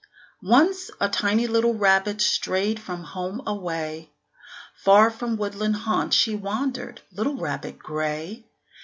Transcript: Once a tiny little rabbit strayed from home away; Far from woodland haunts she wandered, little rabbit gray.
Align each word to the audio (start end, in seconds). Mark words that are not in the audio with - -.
Once 0.41 0.89
a 0.99 1.07
tiny 1.07 1.45
little 1.45 1.75
rabbit 1.75 2.21
strayed 2.21 2.79
from 2.79 3.03
home 3.03 3.39
away; 3.45 4.09
Far 4.73 5.11
from 5.11 5.37
woodland 5.37 5.75
haunts 5.75 6.15
she 6.17 6.33
wandered, 6.33 7.01
little 7.11 7.35
rabbit 7.35 7.77
gray. 7.77 8.47